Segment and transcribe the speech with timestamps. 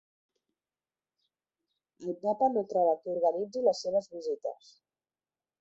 [2.07, 4.77] El papa no troba qui organitzi les seves visites